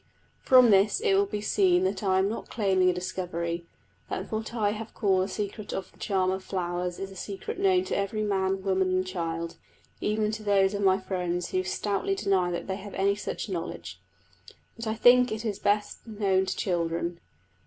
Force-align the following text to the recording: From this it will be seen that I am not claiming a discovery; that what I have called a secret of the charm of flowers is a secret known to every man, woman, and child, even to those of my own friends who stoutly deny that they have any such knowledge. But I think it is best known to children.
From 0.41 0.71
this 0.71 0.99
it 0.99 1.13
will 1.13 1.27
be 1.27 1.41
seen 1.41 1.83
that 1.83 2.01
I 2.01 2.17
am 2.17 2.27
not 2.27 2.49
claiming 2.49 2.89
a 2.89 2.93
discovery; 2.93 3.67
that 4.09 4.31
what 4.31 4.51
I 4.55 4.71
have 4.71 4.95
called 4.95 5.23
a 5.23 5.27
secret 5.27 5.71
of 5.73 5.91
the 5.91 5.99
charm 5.99 6.31
of 6.31 6.43
flowers 6.43 6.97
is 6.97 7.11
a 7.11 7.15
secret 7.15 7.59
known 7.59 7.83
to 7.83 7.95
every 7.95 8.23
man, 8.23 8.63
woman, 8.63 8.89
and 8.89 9.05
child, 9.05 9.57
even 9.99 10.31
to 10.31 10.41
those 10.41 10.73
of 10.73 10.81
my 10.81 10.93
own 10.95 11.01
friends 11.01 11.51
who 11.51 11.61
stoutly 11.63 12.15
deny 12.15 12.49
that 12.49 12.65
they 12.65 12.77
have 12.77 12.95
any 12.95 13.13
such 13.13 13.47
knowledge. 13.47 14.01
But 14.75 14.87
I 14.87 14.95
think 14.95 15.31
it 15.31 15.45
is 15.45 15.59
best 15.59 15.99
known 16.07 16.47
to 16.47 16.55
children. 16.57 17.19